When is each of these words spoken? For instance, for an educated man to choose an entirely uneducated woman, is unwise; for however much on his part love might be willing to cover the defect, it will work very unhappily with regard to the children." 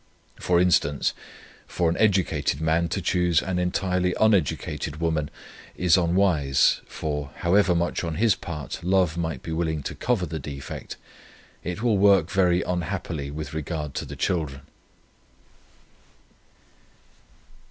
For 0.39 0.59
instance, 0.59 1.13
for 1.67 1.87
an 1.87 1.95
educated 1.97 2.59
man 2.59 2.89
to 2.89 3.03
choose 3.03 3.39
an 3.39 3.59
entirely 3.59 4.15
uneducated 4.19 4.95
woman, 4.99 5.29
is 5.77 5.95
unwise; 5.95 6.81
for 6.87 7.29
however 7.41 7.75
much 7.75 8.03
on 8.03 8.15
his 8.15 8.33
part 8.33 8.83
love 8.83 9.15
might 9.15 9.43
be 9.43 9.51
willing 9.51 9.83
to 9.83 9.93
cover 9.93 10.25
the 10.25 10.39
defect, 10.39 10.97
it 11.63 11.83
will 11.83 11.99
work 11.99 12.31
very 12.31 12.63
unhappily 12.63 13.29
with 13.29 13.53
regard 13.53 13.93
to 13.93 14.05
the 14.05 14.15
children." 14.15 14.61